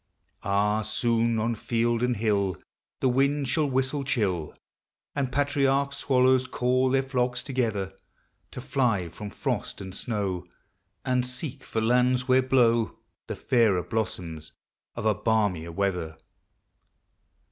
Ah, 0.41 0.81
soon 0.81 1.37
on 1.37 1.53
Held 1.53 2.01
and 2.01 2.17
hill 2.17 2.57
The 3.01 3.07
wind 3.07 3.47
shall 3.47 3.69
whistle 3.69 4.03
chill, 4.03 4.55
And 5.13 5.31
patriarch 5.31 5.93
swallows 5.93 6.47
call 6.47 6.89
their 6.89 7.03
flocks 7.03 7.43
together, 7.43 7.93
To 8.49 8.61
fly 8.61 9.09
from 9.09 9.29
frost 9.29 9.79
and 9.79 9.93
snow, 9.93 10.47
And 11.05 11.23
seek 11.23 11.63
for 11.63 11.81
lands 11.81 12.27
where 12.27 12.41
blow 12.41 12.97
The 13.27 13.35
fairer 13.35 13.83
blossoms 13.83 14.53
of 14.95 15.05
a 15.05 15.13
balmier 15.13 15.71
weather. 15.71 16.17